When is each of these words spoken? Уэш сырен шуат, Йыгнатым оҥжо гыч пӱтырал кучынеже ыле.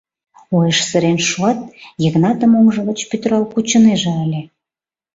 Уэш 0.53 0.77
сырен 0.89 1.17
шуат, 1.29 1.59
Йыгнатым 2.03 2.51
оҥжо 2.59 2.81
гыч 2.89 2.99
пӱтырал 3.09 3.43
кучынеже 3.51 4.11
ыле. 4.25 4.41